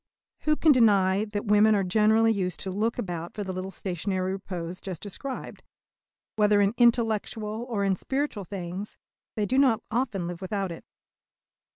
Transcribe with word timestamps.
Who 0.45 0.55
can 0.55 0.71
deny 0.71 1.25
that 1.25 1.45
women 1.45 1.75
are 1.75 1.83
generally 1.83 2.31
used 2.33 2.59
to 2.61 2.71
look 2.71 2.97
about 2.97 3.35
for 3.35 3.43
the 3.43 3.53
little 3.53 3.69
stationary 3.69 4.31
repose 4.31 4.81
just 4.81 4.99
described? 4.99 5.61
Whether 6.37 6.59
in 6.59 6.73
intellectual 6.79 7.67
or 7.69 7.83
in 7.83 7.95
spiritual 7.95 8.45
things, 8.45 8.97
they 9.35 9.45
do 9.45 9.59
not 9.59 9.83
often 9.91 10.25
live 10.25 10.41
without 10.41 10.71
it. 10.71 10.85